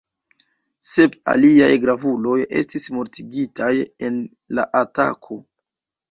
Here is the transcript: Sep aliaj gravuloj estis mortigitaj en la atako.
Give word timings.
Sep 0.91 1.17
aliaj 1.33 1.67
gravuloj 1.83 2.37
estis 2.61 2.87
mortigitaj 2.95 3.69
en 4.09 4.17
la 4.61 4.65
atako. 4.81 5.39